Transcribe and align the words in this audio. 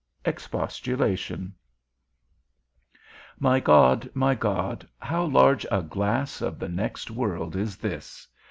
XXI. 0.25 0.29
EXPOSTULATION. 0.29 1.53
My 3.39 3.59
God, 3.59 4.09
my 4.15 4.33
God, 4.33 4.87
how 4.97 5.25
large 5.25 5.63
a 5.69 5.83
glass 5.83 6.41
of 6.41 6.57
the 6.57 6.69
next 6.69 7.11
world 7.11 7.55
is 7.55 7.77
this! 7.77 8.27